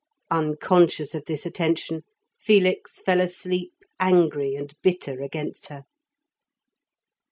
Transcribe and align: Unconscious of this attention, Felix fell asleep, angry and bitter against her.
Unconscious 0.31 1.13
of 1.13 1.25
this 1.25 1.45
attention, 1.45 2.01
Felix 2.39 2.99
fell 2.99 3.21
asleep, 3.21 3.75
angry 3.99 4.55
and 4.55 4.73
bitter 4.81 5.21
against 5.21 5.67
her. 5.67 5.83